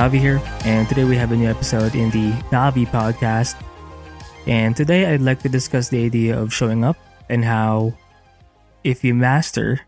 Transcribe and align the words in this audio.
Davi 0.00 0.18
here, 0.18 0.40
and 0.64 0.88
today 0.88 1.04
we 1.04 1.14
have 1.14 1.30
a 1.30 1.36
new 1.36 1.46
episode 1.46 1.94
in 1.94 2.08
the 2.08 2.32
Davi 2.48 2.88
podcast. 2.88 3.52
And 4.46 4.74
today 4.74 5.04
I'd 5.04 5.20
like 5.20 5.42
to 5.42 5.50
discuss 5.50 5.90
the 5.90 6.02
idea 6.02 6.40
of 6.40 6.54
showing 6.54 6.84
up 6.84 6.96
and 7.28 7.44
how, 7.44 7.92
if 8.82 9.04
you 9.04 9.12
master 9.12 9.82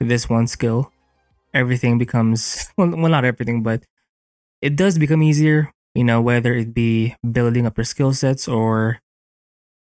this 0.00 0.28
one 0.28 0.48
skill, 0.48 0.90
everything 1.54 1.96
becomes 1.96 2.72
well, 2.76 2.90
well 2.90 3.06
not 3.12 3.24
everything, 3.24 3.62
but 3.62 3.84
it 4.60 4.74
does 4.74 4.98
become 4.98 5.22
easier. 5.22 5.70
You 5.94 6.02
know, 6.02 6.20
whether 6.20 6.52
it 6.52 6.74
be 6.74 7.14
building 7.22 7.66
up 7.66 7.78
your 7.78 7.84
skill 7.84 8.12
sets 8.12 8.48
or 8.48 8.98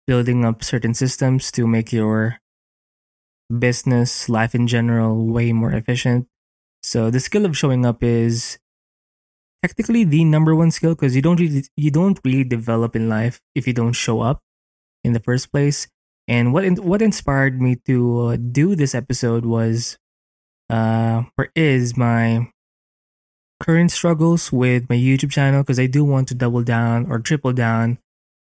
building 0.05 0.45
up 0.45 0.63
certain 0.63 0.93
systems 0.93 1.49
to 1.53 1.65
make 1.65 1.91
your 1.91 2.37
business, 3.49 4.29
life 4.29 4.53
in 4.53 4.67
general, 4.67 5.25
way 5.25 5.53
more 5.53 5.71
efficient. 5.71 6.27
So 6.83 7.09
the 7.09 7.19
skill 7.19 7.47
of 7.47 7.57
showing 7.57 7.83
up 7.83 8.03
is 8.03 8.58
technically 9.61 10.03
the 10.03 10.23
number 10.23 10.55
one 10.55 10.71
skill 10.71 10.95
because 10.95 11.15
you 11.15 11.21
don't 11.21 11.39
really 11.39 11.63
you 11.75 11.91
don't 11.91 12.19
really 12.23 12.43
develop 12.43 12.95
in 12.95 13.09
life 13.09 13.41
if 13.55 13.67
you 13.67 13.73
don't 13.73 13.93
show 13.93 14.21
up 14.21 14.41
in 15.03 15.13
the 15.13 15.19
first 15.19 15.51
place. 15.51 15.87
And 16.27 16.53
what 16.53 16.63
in, 16.63 16.75
what 16.75 17.01
inspired 17.01 17.59
me 17.61 17.77
to 17.85 18.19
uh, 18.21 18.37
do 18.37 18.75
this 18.75 18.93
episode 18.93 19.45
was 19.45 19.97
uh 20.69 21.23
or 21.37 21.49
is 21.55 21.97
my 21.97 22.47
current 23.59 23.91
struggles 23.91 24.51
with 24.51 24.89
my 24.89 24.95
YouTube 24.95 25.31
channel 25.31 25.63
because 25.63 25.79
I 25.79 25.87
do 25.87 26.05
want 26.05 26.27
to 26.29 26.35
double 26.35 26.63
down 26.63 27.11
or 27.11 27.19
triple 27.19 27.51
down 27.53 27.97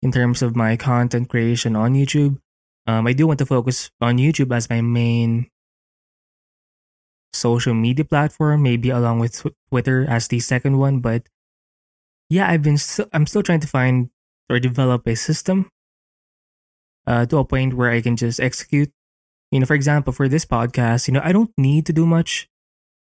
in 0.02 0.12
terms 0.12 0.42
of 0.42 0.56
my 0.56 0.76
content 0.76 1.28
creation 1.28 1.74
on 1.74 1.94
YouTube. 1.94 2.38
Um, 2.86 3.06
I 3.06 3.12
do 3.12 3.26
want 3.26 3.38
to 3.40 3.46
focus 3.46 3.90
on 4.00 4.18
YouTube 4.18 4.54
as 4.54 4.70
my 4.70 4.80
main 4.80 5.50
social 7.32 7.74
media 7.74 8.04
platform, 8.04 8.62
maybe 8.62 8.90
along 8.90 9.20
with 9.20 9.46
Twitter 9.70 10.06
as 10.08 10.28
the 10.28 10.40
second 10.40 10.78
one. 10.78 11.00
But 11.00 11.28
yeah, 12.28 12.48
I've 12.48 12.62
been 12.62 12.78
still, 12.78 13.06
I'm 13.12 13.26
still 13.26 13.42
trying 13.42 13.60
to 13.60 13.68
find 13.68 14.10
or 14.48 14.58
develop 14.58 15.06
a 15.06 15.14
system 15.14 15.70
uh, 17.06 17.26
to 17.26 17.38
a 17.38 17.44
point 17.44 17.74
where 17.74 17.90
I 17.90 18.00
can 18.00 18.16
just 18.16 18.40
execute. 18.40 18.90
You 19.50 19.60
know, 19.60 19.66
for 19.66 19.74
example, 19.74 20.12
for 20.12 20.28
this 20.28 20.44
podcast, 20.44 21.08
you 21.08 21.14
know, 21.14 21.22
I 21.24 21.32
don't 21.32 21.50
need 21.58 21.86
to 21.86 21.92
do 21.92 22.06
much. 22.06 22.48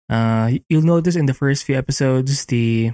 Uh, 0.09 0.51
you'll 0.69 0.81
notice 0.81 1.15
in 1.15 1.25
the 1.25 1.33
first 1.33 1.65
few 1.65 1.75
episodes, 1.75 2.45
the 2.45 2.93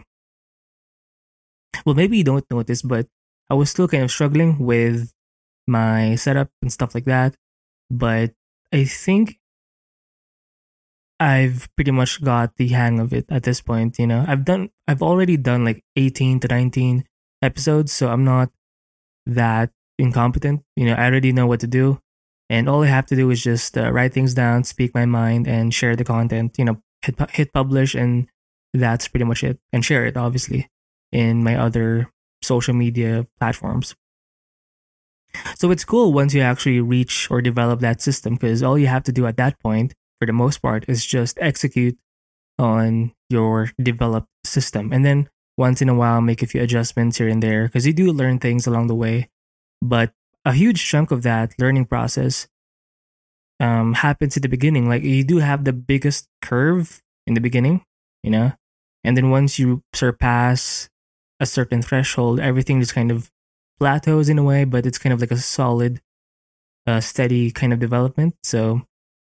well, 1.86 1.95
maybe 1.95 2.18
you 2.18 2.23
don't 2.23 2.45
notice, 2.50 2.81
but 2.81 3.08
I 3.50 3.56
was 3.56 3.70
still 3.70 3.88
kind 3.88 4.03
of 4.03 4.12
struggling 4.12 4.59
with 4.59 5.12
my 5.68 6.16
setup 6.16 6.50
and 6.62 6.72
stuff 6.72 6.95
like 6.95 7.06
that. 7.06 7.36
But 7.90 8.34
I 8.72 8.86
think 8.86 9.38
I've 11.19 11.69
pretty 11.75 11.92
much 11.92 12.22
got 12.23 12.58
the 12.58 12.67
hang 12.69 13.00
of 13.00 13.14
it 13.14 13.25
at 13.30 13.44
this 13.44 13.61
point. 13.61 14.00
You 14.00 14.08
know, 14.08 14.25
I've 14.28 14.45
done, 14.45 14.69
I've 14.88 15.02
already 15.02 15.38
done 15.38 15.64
like 15.64 15.83
18 15.95 16.39
to 16.42 16.47
19 16.47 17.06
episodes, 17.42 17.92
so 17.92 18.09
I'm 18.09 18.23
not 18.23 18.50
that 19.25 19.72
incompetent. 19.97 20.64
You 20.75 20.86
know, 20.86 20.94
I 20.94 21.06
already 21.06 21.31
know 21.31 21.47
what 21.47 21.59
to 21.61 21.67
do. 21.67 22.00
And 22.50 22.67
all 22.67 22.84
I 22.84 22.88
have 22.88 23.06
to 23.08 23.16
do 23.16 23.30
is 23.30 23.44
just 23.44 23.78
uh, 23.78 23.91
write 23.91 24.14
things 24.14 24.34
down, 24.34 24.64
speak 24.64 24.94
my 24.94 25.06
mind, 25.06 25.47
and 25.47 25.73
share 25.73 25.95
the 25.95 26.03
content. 26.03 26.56
You 26.58 26.66
know, 26.66 26.81
hit, 27.02 27.16
hit 27.31 27.53
publish, 27.53 27.95
and 27.95 28.28
that's 28.73 29.07
pretty 29.07 29.25
much 29.25 29.44
it. 29.44 29.59
And 29.72 29.84
share 29.84 30.06
it, 30.06 30.18
obviously, 30.18 30.68
in 31.12 31.44
my 31.44 31.56
other 31.56 32.12
social 32.41 32.73
media 32.73 33.25
platforms. 33.40 33.96
So 35.56 35.72
it's 35.72 35.85
cool 35.85 36.13
once 36.13 36.34
you 36.34 36.41
actually 36.41 36.81
reach 36.81 37.31
or 37.31 37.41
develop 37.41 37.79
that 37.79 38.02
system 38.02 38.35
because 38.35 38.62
all 38.62 38.78
you 38.78 38.88
have 38.88 39.03
to 39.03 39.12
do 39.12 39.25
at 39.25 39.38
that 39.38 39.59
point 39.59 39.96
for 40.23 40.28
the 40.28 40.31
most 40.31 40.61
part 40.61 40.85
is 40.88 41.06
just 41.06 41.38
execute 41.41 41.97
on 42.57 43.11
your 43.29 43.72
developed 43.81 44.29
system. 44.45 44.94
And 44.94 45.03
then 45.03 45.28
once 45.57 45.81
in 45.81 45.89
a 45.89 45.95
while 45.95 46.22
make 46.22 46.41
a 46.41 46.47
few 46.47 46.61
adjustments 46.61 47.17
here 47.17 47.28
and 47.28 47.44
there 47.44 47.67
because 47.67 47.85
you 47.85 47.91
do 47.91 48.09
learn 48.13 48.39
things 48.39 48.66
along 48.66 48.88
the 48.88 48.95
way. 48.95 49.28
But 49.81 50.13
a 50.45 50.53
huge 50.53 50.88
chunk 50.88 51.11
of 51.11 51.23
that 51.23 51.53
learning 51.59 51.88
process 51.88 52.47
um, 53.59 53.95
happens 53.95 54.38
at 54.38 54.44
the 54.44 54.47
beginning. 54.47 54.88
Like 54.88 55.03
you 55.03 55.25
do 55.25 55.39
have 55.39 55.66
the 55.66 55.73
biggest 55.73 56.29
curve 56.41 57.03
in 57.28 57.34
the 57.34 57.41
beginning 57.41 57.84
you 58.23 58.31
know? 58.31 58.53
And 59.03 59.17
then 59.17 59.29
once 59.29 59.59
you 59.59 59.84
surpass 59.91 60.88
a 61.41 61.45
certain 61.45 61.81
threshold 61.81 62.40
everything 62.40 62.79
just 62.79 62.95
kind 62.95 63.11
of 63.11 63.29
plateaus 63.78 64.29
in 64.29 64.40
a 64.40 64.44
way 64.44 64.63
but 64.63 64.85
it's 64.85 64.97
kind 64.97 65.11
of 65.11 65.19
like 65.19 65.31
a 65.31 65.38
solid 65.38 66.00
uh, 66.88 67.01
steady 67.01 67.51
kind 67.51 67.73
of 67.73 67.79
development. 67.79 68.35
So 68.41 68.88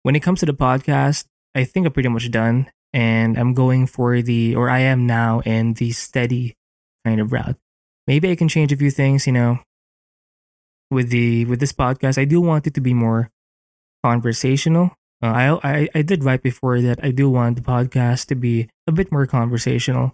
when 0.08 0.16
it 0.16 0.22
comes 0.22 0.40
to 0.40 0.46
the 0.46 0.54
podcast, 0.54 1.26
I 1.54 1.66
think 1.66 1.86
I'm 1.86 1.92
pretty 1.92 2.08
much 2.08 2.32
done 2.32 2.72
and 2.94 3.38
I'm 3.38 3.54
going 3.54 3.88
for 3.88 4.22
the, 4.22 4.56
or 4.56 4.70
I 4.70 4.80
am 4.80 5.06
now 5.06 5.42
in 5.42 5.74
the 5.74 5.92
steady 5.92 6.56
kind 7.04 7.20
of 7.20 7.34
route. 7.34 7.58
Maybe 8.08 8.32
I 8.32 8.38
can 8.38 8.48
change 8.48 8.72
a 8.72 8.78
few 8.78 8.90
things, 8.90 9.28
you 9.28 9.34
know, 9.34 9.60
with 10.90 11.10
the, 11.10 11.44
with 11.44 11.60
this 11.60 11.74
podcast. 11.74 12.18
I 12.18 12.24
do 12.24 12.40
want 12.40 12.66
it 12.66 12.74
to 12.76 12.80
be 12.80 12.94
more 12.94 13.30
conversational. 14.02 14.96
Uh, 15.22 15.28
I, 15.28 15.60
I, 15.62 15.90
I 15.96 16.02
did 16.04 16.24
write 16.24 16.42
before 16.42 16.80
that 16.80 17.04
I 17.04 17.12
do 17.12 17.30
want 17.30 17.58
the 17.58 17.62
podcast 17.62 18.28
to 18.28 18.36
be 18.36 18.70
a 18.88 18.94
bit 18.94 19.12
more 19.12 19.28
conversational 19.28 20.14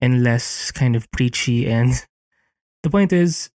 and 0.00 0.22
less 0.22 0.70
kind 0.70 0.94
of 0.94 1.10
preachy. 1.10 1.68
And 1.68 1.94
the 2.84 2.90
point 2.90 3.12
is, 3.12 3.50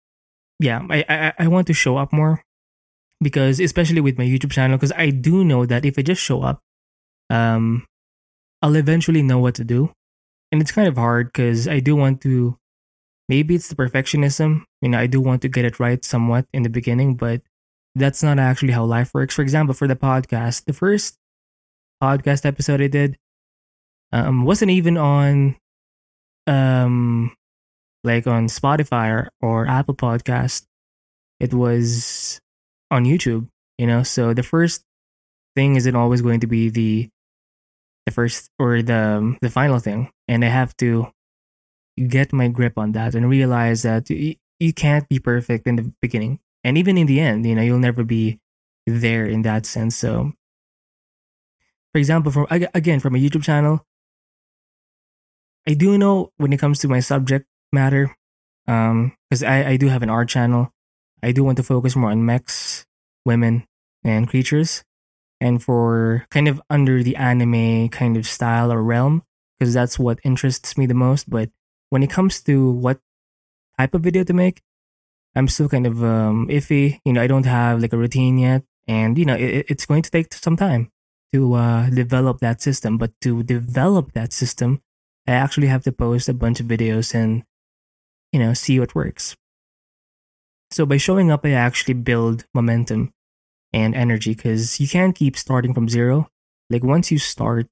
yeah, 0.59 0.81
I, 0.89 1.05
I, 1.07 1.33
I 1.37 1.47
want 1.47 1.67
to 1.67 1.73
show 1.73 1.97
up 1.97 2.11
more 2.11 2.41
because 3.21 3.59
especially 3.59 4.01
with 4.01 4.17
my 4.17 4.25
YouTube 4.25 4.51
channel, 4.51 4.77
because 4.77 4.91
I 4.95 5.09
do 5.09 5.43
know 5.43 5.65
that 5.65 5.85
if 5.85 5.97
I 5.97 6.01
just 6.01 6.21
show 6.21 6.43
up, 6.43 6.61
um, 7.29 7.85
I'll 8.61 8.75
eventually 8.75 9.21
know 9.21 9.39
what 9.39 9.55
to 9.55 9.63
do, 9.63 9.91
and 10.51 10.61
it's 10.61 10.71
kind 10.71 10.87
of 10.87 10.97
hard 10.97 11.27
because 11.27 11.67
I 11.67 11.79
do 11.79 11.95
want 11.95 12.21
to. 12.21 12.57
Maybe 13.27 13.55
it's 13.55 13.69
the 13.69 13.75
perfectionism, 13.75 14.63
you 14.81 14.89
know. 14.89 14.99
I 14.99 15.07
do 15.07 15.19
want 15.19 15.41
to 15.41 15.49
get 15.49 15.65
it 15.65 15.79
right 15.79 16.03
somewhat 16.05 16.45
in 16.53 16.61
the 16.63 16.69
beginning, 16.69 17.15
but 17.15 17.41
that's 17.95 18.21
not 18.21 18.37
actually 18.37 18.73
how 18.73 18.85
life 18.85 19.11
works. 19.13 19.33
For 19.33 19.41
example, 19.41 19.73
for 19.73 19.87
the 19.87 19.95
podcast, 19.95 20.65
the 20.65 20.73
first 20.73 21.17
podcast 22.03 22.45
episode 22.45 22.81
I 22.81 22.87
did 22.87 23.17
um, 24.11 24.45
wasn't 24.45 24.71
even 24.71 24.97
on 24.97 25.55
um 26.47 27.33
like 28.03 28.27
on 28.27 28.45
Spotify 28.47 29.09
or, 29.09 29.29
or 29.41 29.67
Apple 29.67 29.95
Podcast. 29.95 30.65
It 31.39 31.53
was 31.53 32.39
on 32.91 33.05
YouTube, 33.05 33.49
you 33.77 33.87
know. 33.87 34.03
So 34.03 34.33
the 34.33 34.43
first 34.43 34.83
thing 35.55 35.75
isn't 35.75 35.95
always 35.95 36.21
going 36.21 36.39
to 36.41 36.47
be 36.47 36.69
the 36.69 37.09
the 38.05 38.11
first 38.11 38.51
or 38.59 38.81
the 38.81 39.35
the 39.41 39.49
final 39.49 39.79
thing, 39.79 40.11
and 40.27 40.45
I 40.45 40.49
have 40.49 40.75
to 40.77 41.11
get 42.07 42.33
my 42.33 42.47
grip 42.47 42.77
on 42.77 42.91
that 42.93 43.15
and 43.15 43.29
realize 43.29 43.83
that 43.83 44.09
you, 44.09 44.35
you 44.59 44.73
can't 44.73 45.07
be 45.09 45.19
perfect 45.19 45.67
in 45.67 45.75
the 45.77 45.91
beginning, 46.01 46.39
and 46.63 46.77
even 46.77 46.97
in 46.97 47.07
the 47.07 47.19
end, 47.19 47.45
you 47.45 47.55
know, 47.55 47.61
you'll 47.61 47.79
never 47.79 48.03
be 48.03 48.39
there 48.85 49.25
in 49.25 49.41
that 49.43 49.65
sense. 49.65 49.95
So, 49.95 50.33
for 51.93 51.99
example, 51.99 52.31
from 52.31 52.47
again 52.51 52.99
from 52.99 53.15
a 53.15 53.19
YouTube 53.19 53.43
channel, 53.43 53.85
I 55.67 55.73
do 55.73 55.97
know 55.97 56.31
when 56.37 56.53
it 56.53 56.59
comes 56.59 56.79
to 56.79 56.87
my 56.87 56.99
subject 56.99 57.47
matter, 57.73 58.15
um, 58.67 59.13
because 59.29 59.43
I 59.43 59.73
I 59.73 59.77
do 59.77 59.87
have 59.87 60.03
an 60.03 60.09
art 60.09 60.29
channel. 60.29 60.71
I 61.25 61.31
do 61.31 61.43
want 61.43 61.57
to 61.57 61.63
focus 61.63 61.95
more 61.95 62.11
on 62.11 62.23
mechs, 62.23 62.85
women, 63.25 63.65
and 64.03 64.29
creatures. 64.29 64.83
And 65.41 65.61
for 65.61 66.25
kind 66.29 66.47
of 66.47 66.61
under 66.69 67.01
the 67.01 67.15
anime 67.15 67.89
kind 67.89 68.15
of 68.15 68.27
style 68.27 68.71
or 68.71 68.83
realm, 68.83 69.23
because 69.57 69.73
that's 69.73 69.97
what 69.97 70.19
interests 70.23 70.77
me 70.77 70.85
the 70.85 70.93
most. 70.93 71.27
But 71.27 71.49
when 71.89 72.03
it 72.03 72.11
comes 72.11 72.41
to 72.43 72.69
what 72.69 72.99
type 73.79 73.95
of 73.95 74.01
video 74.01 74.23
to 74.23 74.33
make, 74.33 74.61
I'm 75.35 75.47
still 75.47 75.67
kind 75.67 75.87
of 75.87 76.03
um, 76.03 76.47
iffy. 76.47 76.99
You 77.03 77.13
know, 77.13 77.21
I 77.21 77.27
don't 77.27 77.45
have 77.45 77.81
like 77.81 77.91
a 77.91 77.97
routine 77.97 78.37
yet. 78.37 78.63
And, 78.87 79.17
you 79.17 79.25
know, 79.25 79.35
it, 79.35 79.65
it's 79.67 79.87
going 79.87 80.03
to 80.03 80.11
take 80.11 80.31
some 80.31 80.55
time 80.55 80.91
to 81.33 81.55
uh, 81.55 81.89
develop 81.89 82.39
that 82.39 82.61
system. 82.61 82.97
But 82.97 83.11
to 83.21 83.41
develop 83.41 84.13
that 84.13 84.31
system, 84.31 84.81
I 85.27 85.31
actually 85.31 85.67
have 85.67 85.83
to 85.83 85.91
post 85.91 86.29
a 86.29 86.33
bunch 86.33 86.59
of 86.59 86.67
videos 86.67 87.15
and, 87.15 87.43
you 88.31 88.39
know, 88.39 88.53
see 88.53 88.79
what 88.79 88.93
works. 88.93 89.35
So 90.75 90.85
by 90.85 90.97
showing 90.97 91.31
up, 91.31 91.45
I 91.45 91.51
actually 91.51 91.93
build 91.93 92.43
momentum 92.53 93.13
and 93.71 93.95
energy 93.95 94.35
because 94.35 94.77
you 94.77 94.89
can't 94.89 95.15
keep 95.15 95.37
starting 95.37 95.73
from 95.73 95.87
zero. 95.87 96.27
Like 96.69 96.83
once 96.83 97.09
you 97.11 97.17
start 97.17 97.67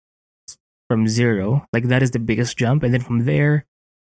from 0.89 1.09
zero, 1.09 1.67
like 1.73 1.91
that 1.91 2.01
is 2.01 2.11
the 2.11 2.19
biggest 2.19 2.55
jump. 2.55 2.81
And 2.81 2.93
then 2.93 3.01
from 3.01 3.25
there, 3.25 3.65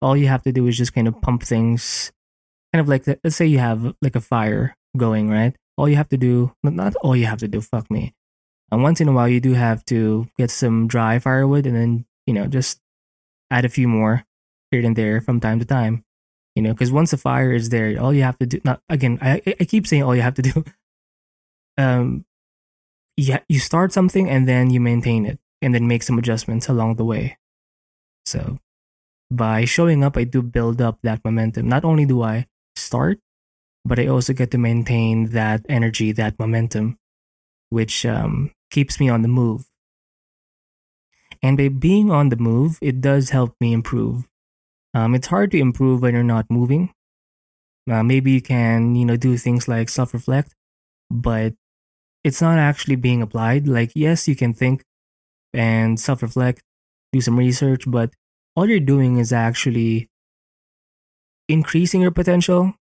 all 0.02 0.18
you 0.18 0.28
have 0.28 0.44
to 0.44 0.52
do 0.52 0.68
is 0.68 0.76
just 0.76 0.94
kind 0.94 1.08
of 1.08 1.22
pump 1.22 1.44
things, 1.44 2.12
kind 2.74 2.82
of 2.82 2.90
like, 2.90 3.08
let's 3.08 3.38
say 3.38 3.46
you 3.46 3.60
have 3.60 3.96
like 4.02 4.18
a 4.18 4.20
fire 4.20 4.76
going, 4.98 5.30
right? 5.30 5.56
All 5.78 5.88
you 5.88 5.96
have 5.96 6.10
to 6.10 6.18
do, 6.18 6.52
not 6.62 6.94
all 6.96 7.16
you 7.16 7.26
have 7.26 7.40
to 7.40 7.48
do, 7.48 7.62
fuck 7.62 7.90
me. 7.90 8.14
And 8.70 8.84
once 8.84 9.00
in 9.00 9.08
a 9.08 9.14
while, 9.14 9.30
you 9.30 9.40
do 9.40 9.54
have 9.54 9.86
to 9.86 10.28
get 10.38 10.52
some 10.52 10.90
dry 10.90 11.20
firewood 11.20 11.66
and 11.66 11.78
then, 11.78 12.06
you 12.28 12.34
know, 12.34 12.48
just 12.48 12.82
add 13.50 13.64
a 13.64 13.70
few 13.70 13.88
more 13.88 14.26
here 14.72 14.86
and 14.86 14.98
there 14.98 15.22
from 15.22 15.40
time 15.40 15.60
to 15.60 15.66
time 15.66 16.04
you 16.56 16.62
know 16.62 16.74
because 16.74 16.92
once 16.92 17.12
the 17.12 17.18
fire 17.18 17.52
is 17.52 17.70
there 17.70 18.00
all 18.00 18.14
you 18.14 18.24
have 18.24 18.38
to 18.38 18.46
do 18.46 18.60
not 18.64 18.82
again 18.90 19.18
i 19.22 19.42
i 19.60 19.66
keep 19.66 19.88
saying 19.88 20.04
all 20.04 20.16
you 20.16 20.22
have 20.22 20.36
to 20.36 20.42
do 20.42 20.64
um 21.78 22.26
yeah 23.18 23.40
you 23.50 23.60
start 23.60 23.92
something 23.92 24.30
and 24.30 24.48
then 24.48 24.70
you 24.70 24.80
maintain 24.80 25.26
it 25.26 25.40
and 25.62 25.74
then 25.74 25.88
make 25.88 26.04
some 26.04 26.18
adjustments 26.18 26.68
along 26.70 26.96
the 26.96 27.06
way 27.06 27.38
so 28.26 28.60
by 29.34 29.66
showing 29.66 30.04
up, 30.04 30.16
I 30.16 30.24
do 30.24 30.42
build 30.42 30.82
up 30.82 31.00
that 31.02 31.26
momentum. 31.26 31.68
Not 31.68 31.84
only 31.84 32.06
do 32.06 32.22
I 32.22 32.46
start, 32.76 33.20
but 33.84 34.00
I 34.00 34.08
also 34.08 34.34
get 34.34 34.52
to 34.52 34.58
maintain 34.58 35.30
that 35.30 35.66
energy, 35.68 36.12
that 36.14 36.38
momentum, 36.38 36.98
which 37.70 38.06
um, 38.06 38.52
keeps 38.70 39.00
me 39.00 39.10
on 39.10 39.24
the 39.24 39.28
move. 39.28 39.66
And 41.42 41.58
by 41.58 41.68
being 41.68 42.12
on 42.12 42.30
the 42.30 42.38
move, 42.38 42.78
it 42.82 43.02
does 43.02 43.32
help 43.32 43.56
me 43.60 43.74
improve. 43.74 44.30
Um, 44.94 45.16
it's 45.16 45.28
hard 45.28 45.52
to 45.52 45.60
improve 45.60 46.02
when 46.02 46.14
you're 46.14 46.24
not 46.24 46.46
moving. 46.50 46.94
Uh, 47.90 48.04
maybe 48.04 48.32
you 48.32 48.42
can, 48.42 48.96
you 48.96 49.06
know, 49.06 49.18
do 49.18 49.38
things 49.38 49.68
like 49.68 49.90
self 49.90 50.14
reflect, 50.14 50.54
but 51.10 51.54
it's 52.24 52.42
not 52.42 52.58
actually 52.58 52.96
being 52.96 53.22
applied. 53.22 53.68
Like, 53.68 53.92
yes, 53.96 54.28
you 54.28 54.36
can 54.36 54.54
think 54.54 54.84
and 55.54 56.00
self 56.00 56.22
reflect, 56.22 56.62
do 57.12 57.22
some 57.22 57.38
research, 57.38 57.84
but 57.88 58.12
all 58.56 58.70
you're 58.70 58.80
doing 58.80 59.18
is 59.18 59.34
actually 59.34 60.10
increasing 61.50 62.02
your 62.02 62.12
potential. 62.12 62.74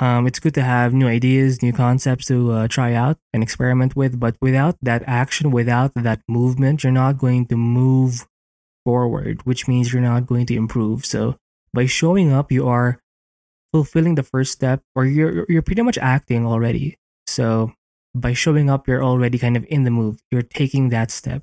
Um, 0.00 0.26
it's 0.26 0.40
good 0.40 0.54
to 0.54 0.62
have 0.62 0.92
new 0.92 1.06
ideas, 1.06 1.62
new 1.62 1.72
concepts 1.72 2.26
to 2.26 2.50
uh, 2.50 2.68
try 2.68 2.94
out 2.94 3.16
and 3.32 3.42
experiment 3.42 3.94
with, 3.94 4.18
but 4.18 4.36
without 4.40 4.76
that 4.82 5.04
action, 5.06 5.52
without 5.52 5.92
that 5.94 6.20
movement, 6.28 6.82
you're 6.82 6.92
not 6.92 7.16
going 7.16 7.46
to 7.46 7.56
move 7.56 8.26
forward, 8.84 9.46
which 9.46 9.68
means 9.68 9.92
you're 9.92 10.02
not 10.02 10.26
going 10.26 10.46
to 10.46 10.56
improve. 10.56 11.04
So 11.06 11.36
by 11.74 11.86
showing 11.86 12.32
up, 12.32 12.52
you 12.52 12.68
are 12.68 13.00
fulfilling 13.72 14.14
the 14.14 14.22
first 14.22 14.52
step, 14.52 14.82
or 14.94 15.04
you're 15.04 15.44
you're 15.48 15.62
pretty 15.62 15.82
much 15.82 15.98
acting 15.98 16.46
already. 16.46 16.96
So 17.26 17.72
by 18.14 18.32
showing 18.32 18.70
up, 18.70 18.86
you're 18.86 19.04
already 19.04 19.38
kind 19.38 19.56
of 19.56 19.66
in 19.68 19.82
the 19.82 19.90
move. 19.90 20.20
You're 20.30 20.42
taking 20.46 20.90
that 20.90 21.10
step, 21.10 21.42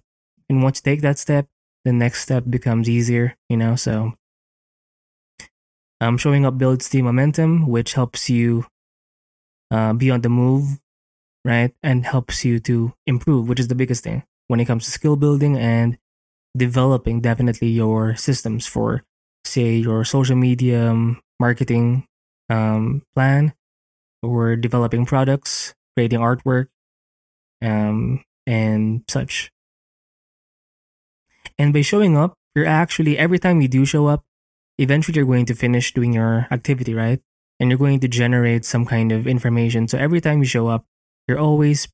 and 0.49 0.63
once 0.63 0.79
you 0.79 0.89
take 0.91 1.01
that 1.01 1.19
step, 1.19 1.47
the 1.85 1.93
next 1.93 2.21
step 2.21 2.45
becomes 2.49 2.89
easier, 2.89 3.35
you 3.49 3.57
know? 3.57 3.75
So 3.75 4.13
um, 5.99 6.17
showing 6.17 6.45
up 6.45 6.57
builds 6.57 6.89
the 6.89 7.01
momentum, 7.01 7.67
which 7.67 7.93
helps 7.93 8.29
you 8.29 8.65
uh, 9.69 9.93
be 9.93 10.09
on 10.11 10.21
the 10.21 10.29
move, 10.29 10.79
right? 11.45 11.73
And 11.83 12.05
helps 12.05 12.45
you 12.45 12.59
to 12.61 12.93
improve, 13.07 13.49
which 13.49 13.59
is 13.59 13.67
the 13.67 13.75
biggest 13.75 14.03
thing 14.03 14.23
when 14.47 14.59
it 14.59 14.65
comes 14.65 14.85
to 14.85 14.91
skill 14.91 15.15
building 15.15 15.57
and 15.57 15.97
developing 16.57 17.21
definitely 17.21 17.69
your 17.69 18.15
systems 18.15 18.67
for, 18.67 19.03
say, 19.45 19.75
your 19.75 20.05
social 20.05 20.35
media 20.35 20.95
marketing 21.39 22.05
um, 22.49 23.03
plan 23.15 23.53
or 24.21 24.55
developing 24.55 25.05
products, 25.05 25.73
creating 25.95 26.19
artwork, 26.19 26.67
um, 27.61 28.23
and 28.45 29.03
such. 29.09 29.51
And 31.57 31.73
by 31.73 31.81
showing 31.81 32.17
up, 32.17 32.35
you're 32.55 32.65
actually, 32.65 33.17
every 33.17 33.39
time 33.39 33.61
you 33.61 33.67
do 33.67 33.85
show 33.85 34.07
up, 34.07 34.23
eventually 34.77 35.15
you're 35.15 35.25
going 35.25 35.45
to 35.45 35.55
finish 35.55 35.93
doing 35.93 36.13
your 36.13 36.47
activity, 36.51 36.93
right? 36.93 37.19
And 37.59 37.69
you're 37.69 37.77
going 37.77 37.99
to 38.01 38.07
generate 38.07 38.65
some 38.65 38.85
kind 38.85 39.11
of 39.11 39.27
information. 39.27 39.87
So 39.87 39.97
every 39.97 40.21
time 40.21 40.39
you 40.39 40.45
show 40.45 40.67
up, 40.67 40.85
you're 41.27 41.39
always 41.39 41.87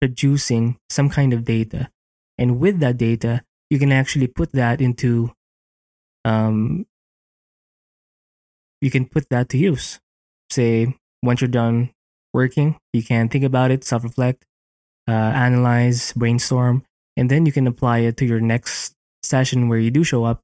producing 0.00 0.78
some 0.88 1.10
kind 1.10 1.32
of 1.32 1.44
data. 1.44 1.90
And 2.38 2.58
with 2.58 2.80
that 2.80 2.96
data, 2.96 3.42
you 3.68 3.78
can 3.78 3.92
actually 3.92 4.26
put 4.26 4.52
that 4.52 4.80
into, 4.80 5.32
um, 6.28 6.86
you 8.80 8.90
can 8.90 9.06
put 9.06 9.28
that 9.30 9.48
to 9.50 9.58
use. 9.58 9.98
Say, 10.50 10.94
once 11.22 11.40
you're 11.40 11.48
done 11.48 11.90
working, 12.32 12.76
you 12.92 13.02
can 13.02 13.28
think 13.28 13.44
about 13.44 13.70
it, 13.70 13.84
self 13.84 14.04
reflect, 14.04 14.44
uh, 15.08 15.12
analyze, 15.12 16.12
brainstorm, 16.12 16.84
and 17.16 17.30
then 17.30 17.46
you 17.46 17.52
can 17.52 17.66
apply 17.66 17.98
it 18.00 18.16
to 18.18 18.26
your 18.26 18.40
next 18.40 18.94
session 19.22 19.68
where 19.68 19.78
you 19.78 19.90
do 19.90 20.04
show 20.04 20.24
up 20.24 20.42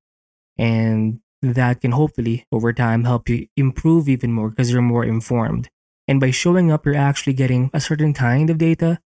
and 0.58 1.20
that 1.42 1.80
can 1.80 1.92
hopefully 1.92 2.46
over 2.50 2.72
time 2.72 3.04
help 3.04 3.28
you 3.28 3.46
improve 3.56 4.08
even 4.08 4.32
more 4.32 4.50
because 4.50 4.72
you're 4.72 4.82
more 4.82 5.04
informed. 5.04 5.68
And 6.08 6.20
by 6.20 6.30
showing 6.30 6.72
up 6.72 6.84
you're 6.84 6.96
actually 6.96 7.34
getting 7.34 7.70
a 7.72 7.80
certain 7.80 8.12
kind 8.12 8.50
of 8.50 8.58
data. 8.58 9.00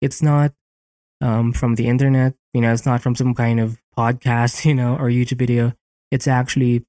It's 0.00 0.22
not 0.22 0.52
um, 1.20 1.52
from 1.52 1.76
the 1.76 1.86
internet 1.86 2.34
you 2.52 2.60
know 2.60 2.72
it's 2.72 2.86
not 2.86 3.02
from 3.02 3.14
some 3.14 3.34
kind 3.34 3.60
of 3.60 3.80
podcast 3.96 4.64
you 4.68 4.74
know 4.74 4.96
or 4.96 5.08
youtube 5.08 5.38
video 5.38 5.72
it's 6.14 6.28
actually 6.30 6.86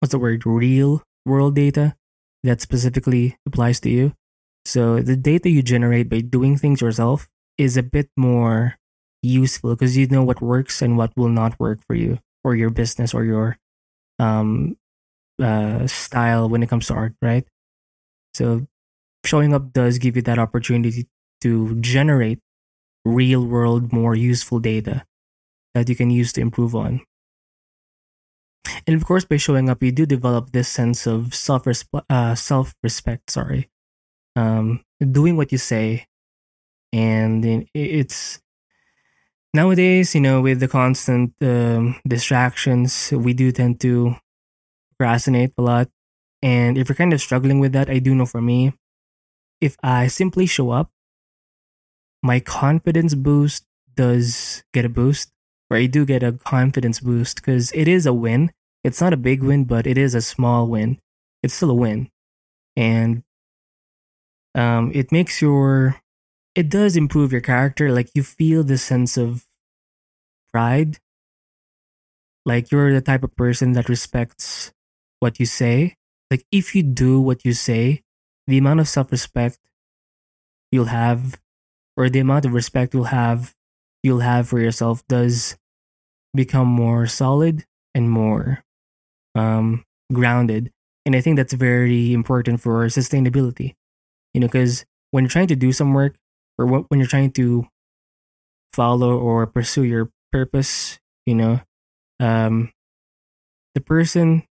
what's 0.00 0.12
the 0.12 0.18
word 0.18 0.46
real 0.46 1.02
world 1.26 1.54
data 1.54 1.94
that 2.42 2.60
specifically 2.60 3.36
applies 3.46 3.80
to 3.80 3.90
you 3.90 4.12
so 4.64 5.00
the 5.00 5.16
data 5.16 5.50
you 5.50 5.62
generate 5.62 6.08
by 6.08 6.20
doing 6.20 6.56
things 6.56 6.80
yourself 6.80 7.28
is 7.58 7.76
a 7.76 7.82
bit 7.82 8.08
more 8.16 8.76
useful 9.22 9.74
because 9.74 9.96
you 9.96 10.06
know 10.06 10.22
what 10.22 10.40
works 10.42 10.82
and 10.82 10.96
what 10.96 11.12
will 11.16 11.28
not 11.28 11.58
work 11.58 11.80
for 11.86 11.94
you 11.94 12.18
or 12.44 12.54
your 12.54 12.70
business 12.70 13.14
or 13.14 13.24
your 13.24 13.56
um 14.18 14.76
uh 15.42 15.86
style 15.86 16.48
when 16.48 16.62
it 16.62 16.68
comes 16.68 16.86
to 16.86 16.94
art, 16.94 17.14
right? 17.22 17.44
So 18.34 18.66
showing 19.24 19.54
up 19.54 19.72
does 19.72 19.98
give 19.98 20.16
you 20.16 20.22
that 20.22 20.38
opportunity 20.38 21.06
to 21.42 21.76
generate 21.80 22.40
real 23.04 23.44
world 23.46 23.92
more 23.92 24.14
useful 24.14 24.60
data 24.60 25.04
that 25.74 25.88
you 25.88 25.96
can 25.96 26.10
use 26.10 26.32
to 26.34 26.40
improve 26.40 26.74
on. 26.74 27.00
And 28.86 28.96
of 28.96 29.04
course, 29.04 29.24
by 29.24 29.36
showing 29.36 29.68
up, 29.70 29.82
you 29.82 29.92
do 29.92 30.06
develop 30.06 30.52
this 30.52 30.68
sense 30.68 31.06
of 31.06 31.34
self 31.34 31.66
uh, 32.10 32.34
self 32.34 32.74
respect. 32.82 33.30
Sorry, 33.30 33.70
um, 34.36 34.84
doing 35.00 35.36
what 35.36 35.52
you 35.52 35.58
say. 35.58 36.06
And 36.92 37.66
it's 37.74 38.40
nowadays 39.52 40.14
you 40.14 40.20
know 40.20 40.40
with 40.40 40.60
the 40.60 40.68
constant 40.68 41.32
um, 41.42 41.96
distractions 42.06 43.12
we 43.12 43.32
do 43.32 43.52
tend 43.52 43.80
to 43.80 44.16
procrastinate 44.98 45.52
a 45.58 45.62
lot. 45.62 45.88
And 46.42 46.78
if 46.78 46.88
you're 46.88 46.96
kind 46.96 47.12
of 47.12 47.20
struggling 47.20 47.58
with 47.60 47.72
that 47.72 47.90
i 47.90 47.98
do 47.98 48.14
know 48.14 48.26
for 48.26 48.42
me 48.42 48.74
if 49.60 49.76
i 49.82 50.06
simply 50.08 50.46
show 50.46 50.70
up 50.70 50.90
my 52.22 52.40
confidence 52.40 53.14
boost 53.14 53.64
does 53.94 54.64
get 54.72 54.84
a 54.84 54.88
boost 54.88 55.30
or 55.70 55.78
you 55.78 55.88
do 55.88 56.04
get 56.04 56.22
a 56.22 56.32
confidence 56.32 57.00
boost 57.00 57.36
because 57.36 57.72
it 57.72 57.88
is 57.88 58.06
a 58.06 58.12
win 58.12 58.50
it's 58.82 59.00
not 59.00 59.12
a 59.12 59.18
big 59.18 59.42
win 59.42 59.64
but 59.64 59.86
it 59.86 59.98
is 59.98 60.14
a 60.14 60.22
small 60.22 60.66
win 60.66 60.98
it's 61.42 61.54
still 61.54 61.70
a 61.70 61.74
win 61.74 62.10
and 62.76 63.22
um, 64.54 64.90
it 64.94 65.10
makes 65.10 65.42
your 65.42 66.00
it 66.54 66.68
does 66.68 66.96
improve 66.96 67.32
your 67.32 67.40
character. 67.40 67.90
Like 67.90 68.10
you 68.14 68.22
feel 68.22 68.62
this 68.62 68.82
sense 68.82 69.16
of 69.16 69.44
pride. 70.52 70.98
Like 72.44 72.70
you're 72.70 72.92
the 72.92 73.00
type 73.00 73.24
of 73.24 73.36
person 73.36 73.72
that 73.72 73.88
respects 73.88 74.72
what 75.20 75.40
you 75.40 75.46
say. 75.46 75.96
Like 76.30 76.44
if 76.52 76.74
you 76.74 76.82
do 76.82 77.20
what 77.20 77.44
you 77.44 77.52
say, 77.52 78.02
the 78.46 78.58
amount 78.58 78.80
of 78.80 78.88
self 78.88 79.10
respect 79.10 79.58
you'll 80.70 80.92
have, 80.92 81.40
or 81.96 82.08
the 82.08 82.18
amount 82.18 82.44
of 82.44 82.52
respect 82.52 82.94
you'll 82.94 83.14
have, 83.14 83.54
you'll 84.04 84.20
have 84.20 84.48
for 84.48 84.60
yourself 84.60 85.04
does 85.08 85.56
become 86.34 86.68
more 86.68 87.06
solid 87.06 87.64
and 87.94 88.10
more 88.10 88.62
um, 89.34 89.84
grounded. 90.12 90.70
And 91.06 91.16
I 91.16 91.20
think 91.20 91.36
that's 91.36 91.52
very 91.54 92.12
important 92.12 92.60
for 92.60 92.86
sustainability. 92.86 93.74
You 94.34 94.40
know, 94.42 94.48
because 94.48 94.84
when 95.12 95.24
you're 95.24 95.30
trying 95.30 95.48
to 95.48 95.56
do 95.56 95.72
some 95.72 95.94
work, 95.94 96.16
or 96.58 96.66
when 96.66 97.00
you're 97.00 97.08
trying 97.08 97.32
to 97.32 97.66
follow 98.72 99.16
or 99.16 99.46
pursue 99.46 99.84
your 99.84 100.10
purpose, 100.32 100.98
you 101.26 101.34
know, 101.34 101.60
um, 102.20 102.72
the 103.74 103.80
person 103.80 104.44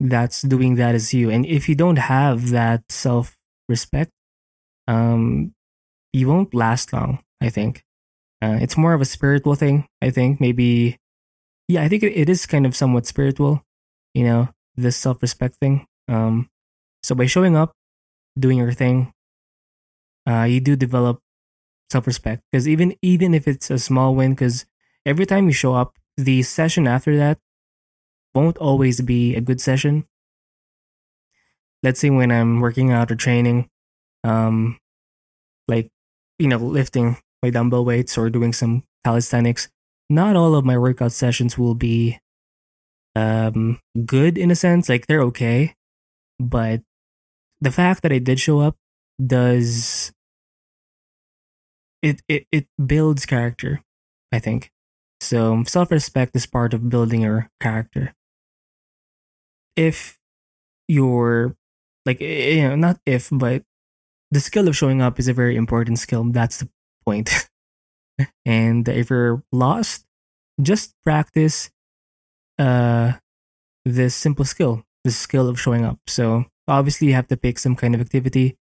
that's 0.00 0.42
doing 0.42 0.76
that 0.76 0.94
is 0.94 1.14
you. 1.14 1.30
And 1.30 1.46
if 1.46 1.68
you 1.68 1.74
don't 1.74 1.98
have 1.98 2.50
that 2.50 2.84
self 2.90 3.36
respect, 3.68 4.12
um, 4.88 5.54
you 6.12 6.28
won't 6.28 6.54
last 6.54 6.92
long, 6.92 7.20
I 7.42 7.50
think. 7.50 7.84
Uh, 8.40 8.58
it's 8.60 8.76
more 8.76 8.94
of 8.94 9.00
a 9.00 9.04
spiritual 9.04 9.54
thing, 9.54 9.86
I 10.00 10.10
think. 10.10 10.40
Maybe, 10.40 10.96
yeah, 11.66 11.82
I 11.82 11.88
think 11.88 12.02
it, 12.02 12.12
it 12.12 12.28
is 12.28 12.46
kind 12.46 12.66
of 12.66 12.76
somewhat 12.76 13.06
spiritual, 13.06 13.62
you 14.14 14.24
know, 14.24 14.48
this 14.76 14.96
self 14.96 15.20
respect 15.22 15.56
thing. 15.56 15.86
Um, 16.08 16.48
so 17.02 17.14
by 17.14 17.26
showing 17.26 17.56
up, 17.56 17.72
doing 18.38 18.58
your 18.58 18.72
thing, 18.72 19.12
uh, 20.28 20.44
you 20.44 20.60
do 20.60 20.76
develop 20.76 21.20
self-respect 21.90 22.42
because 22.50 22.68
even 22.68 22.94
even 23.00 23.32
if 23.34 23.48
it's 23.48 23.70
a 23.70 23.78
small 23.78 24.14
win 24.14 24.32
because 24.32 24.66
every 25.06 25.24
time 25.24 25.46
you 25.46 25.52
show 25.52 25.74
up 25.74 25.96
the 26.16 26.42
session 26.42 26.86
after 26.86 27.16
that 27.16 27.38
won't 28.34 28.58
always 28.58 29.00
be 29.00 29.34
a 29.34 29.40
good 29.40 29.60
session 29.60 30.04
let's 31.82 32.00
say 32.00 32.10
when 32.10 32.30
i'm 32.30 32.60
working 32.60 32.92
out 32.92 33.10
or 33.10 33.16
training 33.16 33.68
um 34.22 34.78
like 35.66 35.88
you 36.38 36.46
know 36.46 36.58
lifting 36.58 37.16
my 37.42 37.50
dumbbell 37.50 37.84
weights 37.84 38.16
or 38.18 38.30
doing 38.30 38.52
some 38.52 38.82
calisthenics 39.04 39.68
not 40.10 40.36
all 40.36 40.54
of 40.54 40.64
my 40.64 40.76
workout 40.76 41.12
sessions 41.12 41.58
will 41.58 41.74
be 41.74 42.18
um 43.16 43.80
good 44.06 44.38
in 44.38 44.50
a 44.50 44.56
sense 44.56 44.88
like 44.88 45.06
they're 45.06 45.22
okay 45.22 45.74
but 46.38 46.82
the 47.60 47.72
fact 47.72 48.02
that 48.02 48.12
i 48.12 48.18
did 48.18 48.38
show 48.40 48.60
up 48.60 48.76
does 49.24 50.12
it, 52.02 52.22
it 52.28 52.46
it 52.52 52.66
builds 52.84 53.26
character, 53.26 53.82
I 54.32 54.38
think. 54.38 54.70
So 55.20 55.64
self 55.66 55.90
respect 55.90 56.36
is 56.36 56.46
part 56.46 56.74
of 56.74 56.88
building 56.88 57.22
your 57.22 57.50
character. 57.60 58.14
If 59.76 60.18
you're 60.88 61.56
like, 62.06 62.20
you 62.20 62.62
know, 62.68 62.76
not 62.76 63.00
if, 63.06 63.28
but 63.32 63.62
the 64.30 64.40
skill 64.40 64.68
of 64.68 64.76
showing 64.76 65.02
up 65.02 65.18
is 65.18 65.28
a 65.28 65.32
very 65.32 65.56
important 65.56 65.98
skill. 65.98 66.24
That's 66.24 66.58
the 66.60 66.68
point. 67.08 67.48
and 68.44 68.88
if 68.88 69.08
you're 69.08 69.42
lost, 69.52 70.04
just 70.60 70.94
practice 71.04 71.70
uh, 72.58 73.12
this 73.84 74.14
simple 74.14 74.44
skill, 74.44 74.84
the 75.04 75.10
skill 75.10 75.48
of 75.48 75.60
showing 75.60 75.84
up. 75.84 75.98
So 76.06 76.44
obviously, 76.66 77.08
you 77.08 77.14
have 77.14 77.28
to 77.28 77.36
pick 77.36 77.58
some 77.58 77.76
kind 77.76 77.94
of 77.94 78.00
activity 78.00 78.56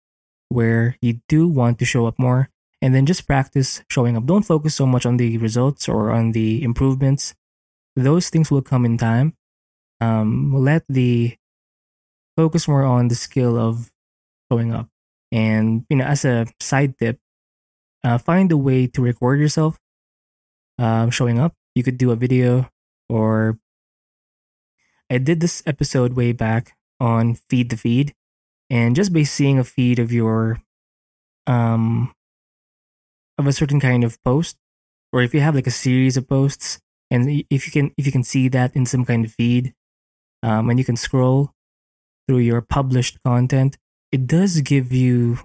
where 0.50 0.96
you 1.02 1.20
do 1.28 1.48
want 1.48 1.80
to 1.80 1.86
show 1.86 2.08
up 2.08 2.16
more 2.18 2.50
and 2.82 2.96
then 2.96 3.06
just 3.06 3.28
practice 3.28 3.84
showing 3.90 4.16
up. 4.16 4.26
Don't 4.26 4.48
focus 4.48 4.76
so 4.76 4.86
much 4.86 5.06
on 5.06 5.18
the 5.18 5.38
results 5.38 5.90
or 5.90 6.12
on 6.12 6.32
the 6.32 6.64
improvements. 6.64 7.36
Those 7.96 8.30
things 8.30 8.52
will 8.52 8.62
come 8.62 8.86
in 8.86 8.98
time. 8.98 9.34
Um, 10.00 10.54
let 10.54 10.86
the 10.88 11.36
focus 12.38 12.68
more 12.68 12.86
on 12.86 13.10
the 13.10 13.16
skill 13.16 13.58
of 13.58 13.92
showing 14.52 14.72
up. 14.72 14.88
And 15.34 15.84
you 15.90 15.98
know, 15.98 16.06
as 16.06 16.24
a 16.24 16.46
side 16.62 16.96
tip, 17.00 17.20
uh, 18.04 18.18
find 18.18 18.52
a 18.52 18.58
way 18.58 18.88
to 18.88 19.02
record 19.02 19.40
yourself 19.40 19.80
um, 20.80 21.10
showing 21.10 21.40
up. 21.40 21.54
You 21.76 21.84
could 21.84 21.98
do 21.98 22.12
a 22.12 22.16
video, 22.16 22.70
or 23.10 23.60
I 25.10 25.18
did 25.18 25.40
this 25.40 25.64
episode 25.66 26.14
way 26.14 26.32
back 26.32 26.76
on 27.00 27.36
Feed 27.36 27.70
the 27.70 27.78
Feed, 27.78 28.14
and 28.70 28.96
just 28.96 29.14
by 29.14 29.24
seeing 29.24 29.60
a 29.60 29.64
feed 29.64 30.00
of 30.00 30.12
your 30.12 30.62
um 31.46 32.12
of 33.38 33.48
a 33.48 33.54
certain 33.54 33.80
kind 33.80 34.04
of 34.04 34.22
post 34.24 34.58
or 35.14 35.22
if 35.22 35.34
you 35.34 35.40
have 35.40 35.56
like 35.56 35.68
a 35.68 35.72
series 35.72 36.18
of 36.18 36.28
posts 36.28 36.80
and 37.10 37.46
if 37.50 37.66
you 37.66 37.72
can 37.72 37.94
if 37.98 38.06
you 38.06 38.12
can 38.12 38.24
see 38.24 38.48
that 38.50 38.76
in 38.76 38.86
some 38.86 39.06
kind 39.06 39.26
of 39.26 39.32
feed 39.32 39.74
um, 40.44 40.70
and 40.70 40.80
you 40.80 40.86
can 40.86 40.98
scroll 40.98 41.52
through 42.28 42.40
your 42.40 42.62
published 42.62 43.22
content 43.24 43.78
it 44.12 44.28
does 44.28 44.62
give 44.62 44.92
you 44.92 45.40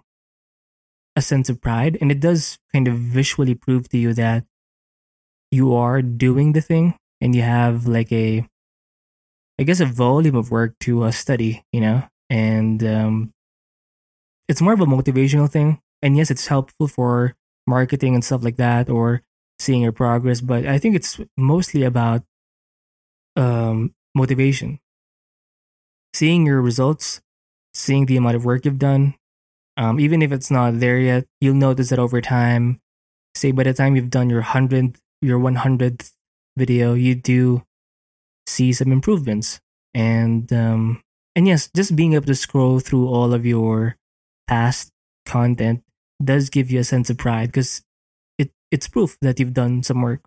a 1.17 1.23
sense 1.23 1.49
of 1.49 1.61
pride 1.61 1.99
and 2.01 2.11
it 2.11 2.21
does 2.21 2.59
kind 2.73 2.89
of 2.89 2.95
visually 2.95 3.55
prove 3.55 3.89
to 3.89 3.99
you 3.99 4.15
that 4.15 4.45
you 5.51 5.75
are 5.75 6.01
doing 6.01 6.53
the 6.53 6.61
thing 6.61 6.95
and 7.21 7.35
you 7.35 7.43
have 7.43 7.87
like 7.87 8.11
a 8.13 8.47
i 9.59 9.63
guess 9.63 9.81
a 9.81 9.87
volume 9.87 10.35
of 10.35 10.51
work 10.51 10.75
to 10.81 11.03
uh, 11.03 11.11
study 11.11 11.63
you 11.73 11.81
know? 11.81 12.03
And 12.31 12.83
um, 12.83 13.35
it's 14.49 14.63
more 14.63 14.73
of 14.73 14.81
a 14.81 14.87
motivational 14.87 15.51
thing 15.51 15.81
and 16.01 16.17
yes 16.17 16.31
it's 16.31 16.47
helpful 16.47 16.89
for 16.89 17.35
marketing 17.67 18.15
and 18.15 18.25
stuff 18.25 18.43
like 18.43 18.57
that 18.57 18.89
or 18.89 19.23
seeing 19.59 19.83
your 19.83 19.93
progress 19.93 20.41
but 20.41 20.67
i 20.67 20.79
think 20.79 20.97
it's 20.97 21.21
mostly 21.37 21.85
about 21.85 22.23
um, 23.37 23.95
motivation. 24.15 24.79
Seeing 26.15 26.47
your 26.47 26.61
results 26.61 27.21
seeing 27.75 28.05
the 28.05 28.19
amount 28.19 28.37
of 28.37 28.45
work 28.45 28.67
you've 28.67 28.79
done 28.79 29.15
um, 29.77 30.01
even 30.01 30.23
if 30.23 30.33
it's 30.33 30.51
not 30.51 30.81
there 30.81 30.99
yet 30.99 31.27
you'll 31.41 31.55
notice 31.55 31.91
that 31.91 31.99
over 31.99 32.21
time 32.21 32.81
say 33.35 33.53
by 33.53 33.63
the 33.63 33.73
time 33.73 33.97
you've 33.97 34.11
done 34.11 34.31
your 34.31 34.43
100th 34.43 34.97
your 35.21 35.39
100th 35.39 36.13
video 36.57 36.95
you 36.95 37.15
do 37.15 37.63
see 38.47 38.73
some 38.73 38.93
improvements 38.93 39.61
and 39.95 40.53
um, 40.53 41.03
and 41.35 41.47
yes 41.47 41.71
just 41.75 41.97
being 41.97 42.15
able 42.15 42.27
to 42.27 42.35
scroll 42.35 42.81
through 42.81 43.09
all 43.09 43.33
of 43.33 43.47
your 43.47 43.97
past 44.49 44.91
content 45.25 45.83
does 46.23 46.51
give 46.51 46.71
you 46.71 46.81
a 46.81 46.85
sense 46.85 47.11
of 47.11 47.19
pride 47.19 47.49
because 47.49 47.83
it 48.39 48.51
it's 48.71 48.89
proof 48.89 49.17
that 49.21 49.39
you've 49.39 49.55
done 49.55 49.83
some 49.83 50.03
work. 50.03 50.23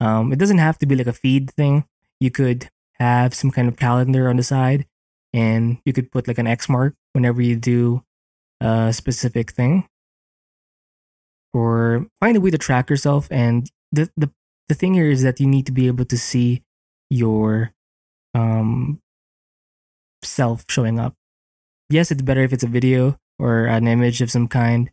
Um, 0.00 0.32
it 0.32 0.38
doesn't 0.38 0.58
have 0.58 0.78
to 0.78 0.86
be 0.86 0.96
like 0.96 1.06
a 1.06 1.12
feed 1.12 1.50
thing. 1.50 1.84
You 2.20 2.30
could 2.30 2.70
have 2.98 3.34
some 3.34 3.50
kind 3.50 3.68
of 3.68 3.76
calendar 3.76 4.28
on 4.28 4.36
the 4.36 4.42
side, 4.42 4.86
and 5.32 5.78
you 5.84 5.92
could 5.92 6.10
put 6.10 6.28
like 6.28 6.38
an 6.38 6.46
X 6.46 6.68
mark 6.68 6.94
whenever 7.12 7.42
you 7.42 7.56
do 7.56 8.02
a 8.60 8.92
specific 8.92 9.50
thing, 9.52 9.86
or 11.52 12.06
find 12.20 12.36
a 12.36 12.40
way 12.40 12.50
to 12.50 12.58
track 12.58 12.90
yourself. 12.90 13.28
And 13.30 13.70
the 13.92 14.10
the 14.16 14.30
the 14.68 14.74
thing 14.74 14.94
here 14.94 15.10
is 15.10 15.22
that 15.22 15.40
you 15.40 15.46
need 15.46 15.66
to 15.66 15.72
be 15.72 15.86
able 15.86 16.04
to 16.06 16.18
see 16.18 16.62
your 17.10 17.72
um 18.34 19.00
self 20.22 20.64
showing 20.68 20.98
up. 20.98 21.14
Yes, 21.88 22.10
it's 22.10 22.22
better 22.22 22.42
if 22.42 22.52
it's 22.52 22.62
a 22.62 22.68
video 22.68 23.16
or 23.38 23.66
an 23.66 23.88
image 23.88 24.20
of 24.22 24.30
some 24.30 24.46
kind, 24.46 24.90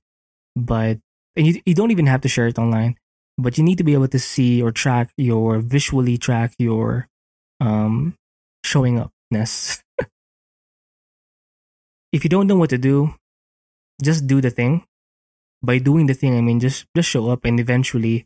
but 0.56 1.00
and 1.36 1.46
you, 1.46 1.62
you 1.66 1.76
don't 1.76 1.92
even 1.92 2.08
have 2.08 2.22
to 2.22 2.30
share 2.30 2.48
it 2.48 2.58
online 2.58 2.98
but 3.38 3.58
you 3.58 3.64
need 3.64 3.78
to 3.78 3.84
be 3.84 3.94
able 3.94 4.08
to 4.08 4.20
see 4.20 4.62
or 4.62 4.72
track 4.72 5.12
your 5.18 5.60
visually 5.60 6.18
track 6.18 6.54
your 6.58 7.08
um 7.62 8.16
showing 8.64 9.00
upness 9.00 9.84
if 12.12 12.24
you 12.24 12.30
don't 12.30 12.48
know 12.48 12.56
what 12.56 12.70
to 12.70 12.78
do 12.78 13.14
just 14.02 14.28
do 14.28 14.42
the 14.42 14.50
thing 14.50 14.84
by 15.62 15.78
doing 15.78 16.06
the 16.08 16.14
thing 16.14 16.38
i 16.38 16.42
mean 16.42 16.60
just 16.60 16.86
just 16.96 17.10
show 17.10 17.30
up 17.30 17.46
and 17.46 17.60
eventually 17.60 18.26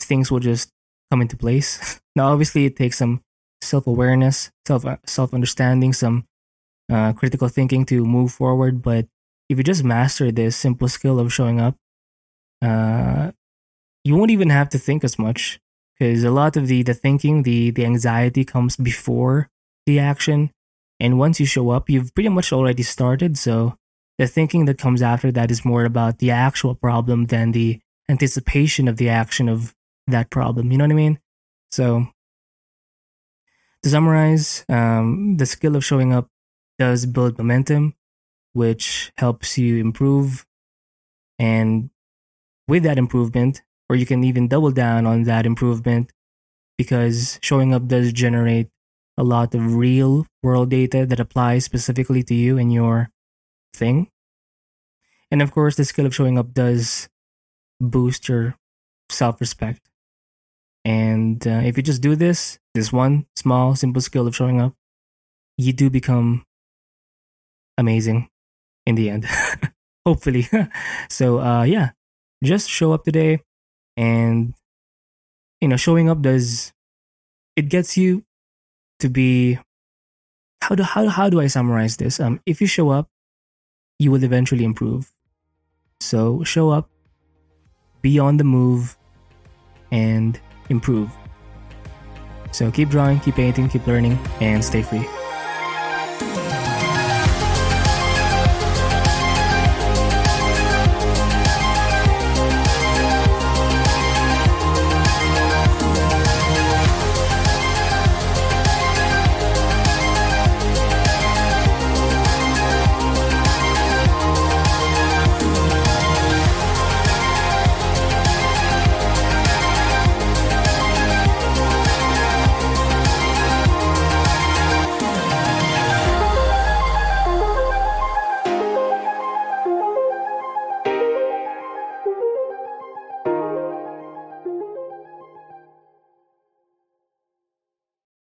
things 0.00 0.30
will 0.30 0.40
just 0.40 0.70
come 1.10 1.22
into 1.22 1.36
place 1.36 2.00
now 2.16 2.32
obviously 2.32 2.64
it 2.66 2.76
takes 2.76 2.98
some 2.98 3.20
self-awareness 3.62 4.50
self 4.66 4.84
self-understanding 5.06 5.92
some 5.92 6.24
uh, 6.90 7.12
critical 7.12 7.48
thinking 7.48 7.84
to 7.84 8.04
move 8.04 8.32
forward 8.32 8.82
but 8.82 9.06
if 9.50 9.58
you 9.58 9.64
just 9.64 9.82
master 9.82 10.30
this 10.30 10.56
simple 10.56 10.86
skill 10.88 11.18
of 11.18 11.32
showing 11.32 11.60
up, 11.60 11.74
uh, 12.62 13.32
you 14.04 14.14
won't 14.16 14.30
even 14.30 14.48
have 14.48 14.68
to 14.70 14.78
think 14.78 15.02
as 15.02 15.18
much 15.18 15.58
because 15.98 16.22
a 16.22 16.30
lot 16.30 16.56
of 16.56 16.68
the 16.68 16.84
the 16.84 16.94
thinking, 16.94 17.42
the 17.42 17.72
the 17.72 17.84
anxiety 17.84 18.44
comes 18.44 18.76
before 18.76 19.50
the 19.86 19.98
action, 19.98 20.52
and 21.00 21.18
once 21.18 21.40
you 21.40 21.46
show 21.46 21.70
up, 21.70 21.90
you've 21.90 22.14
pretty 22.14 22.28
much 22.28 22.52
already 22.52 22.84
started. 22.84 23.36
So 23.36 23.74
the 24.20 24.26
thinking 24.26 24.66
that 24.66 24.76
comes 24.76 25.00
after 25.00 25.32
that 25.32 25.50
is 25.50 25.64
more 25.64 25.86
about 25.86 26.18
the 26.18 26.30
actual 26.30 26.74
problem 26.74 27.24
than 27.26 27.52
the 27.52 27.80
anticipation 28.10 28.86
of 28.86 28.98
the 28.98 29.08
action 29.08 29.48
of 29.48 29.74
that 30.08 30.28
problem. 30.28 30.70
You 30.70 30.76
know 30.76 30.84
what 30.84 30.92
I 30.92 30.94
mean? 30.94 31.18
So 31.70 32.06
to 33.82 33.88
summarize, 33.88 34.66
um, 34.68 35.38
the 35.38 35.46
skill 35.46 35.74
of 35.74 35.86
showing 35.86 36.12
up 36.12 36.28
does 36.78 37.06
build 37.06 37.38
momentum 37.38 37.94
which 38.52 39.10
helps 39.16 39.56
you 39.56 39.78
improve. 39.78 40.44
And 41.38 41.88
with 42.68 42.82
that 42.82 42.98
improvement, 42.98 43.62
or 43.88 43.96
you 43.96 44.04
can 44.04 44.22
even 44.22 44.48
double 44.48 44.70
down 44.70 45.06
on 45.06 45.22
that 45.22 45.46
improvement 45.46 46.12
because 46.76 47.38
showing 47.40 47.72
up 47.72 47.88
does 47.88 48.12
generate 48.12 48.68
a 49.16 49.24
lot 49.24 49.54
of 49.54 49.76
real 49.76 50.26
world 50.42 50.68
data 50.68 51.06
that 51.06 51.20
applies 51.20 51.64
specifically 51.64 52.22
to 52.24 52.34
you 52.34 52.58
and 52.58 52.70
your 52.70 53.10
thing. 53.74 54.08
And 55.30 55.42
of 55.42 55.52
course, 55.52 55.76
the 55.76 55.84
skill 55.84 56.06
of 56.06 56.14
showing 56.14 56.38
up 56.38 56.52
does 56.52 57.08
boost 57.80 58.28
your 58.28 58.56
self 59.10 59.40
respect. 59.40 59.80
And 60.84 61.46
uh, 61.46 61.60
if 61.64 61.76
you 61.76 61.82
just 61.82 62.02
do 62.02 62.16
this, 62.16 62.58
this 62.74 62.92
one 62.92 63.26
small, 63.36 63.76
simple 63.76 64.02
skill 64.02 64.26
of 64.26 64.34
showing 64.34 64.60
up, 64.60 64.74
you 65.58 65.72
do 65.72 65.90
become 65.90 66.44
amazing 67.76 68.28
in 68.86 68.94
the 68.94 69.10
end. 69.10 69.26
Hopefully. 70.06 70.48
so 71.10 71.40
uh 71.40 71.62
yeah, 71.64 71.90
just 72.42 72.68
show 72.68 72.92
up 72.92 73.04
today 73.04 73.40
and 73.96 74.54
you 75.60 75.68
know, 75.68 75.76
showing 75.76 76.08
up 76.08 76.22
does 76.22 76.72
it 77.56 77.68
gets 77.68 77.96
you 77.96 78.24
to 79.00 79.08
be 79.08 79.58
how 80.62 80.74
do 80.74 80.82
how 80.82 81.08
how 81.08 81.28
do 81.28 81.40
I 81.40 81.48
summarize 81.48 81.96
this? 81.96 82.20
Um 82.20 82.40
if 82.46 82.60
you 82.60 82.66
show 82.66 82.90
up, 82.90 83.08
you 84.00 84.10
will 84.10 84.24
eventually 84.24 84.64
improve. 84.64 85.12
So 86.00 86.42
show 86.42 86.70
up, 86.70 86.88
be 88.00 88.18
on 88.18 88.38
the 88.38 88.44
move 88.44 88.96
and 89.92 90.40
improve. 90.70 91.10
So 92.50 92.70
keep 92.70 92.88
drawing, 92.88 93.20
keep 93.20 93.34
painting, 93.34 93.68
keep 93.68 93.86
learning, 93.86 94.18
and 94.40 94.64
stay 94.64 94.82
free. 94.82 95.06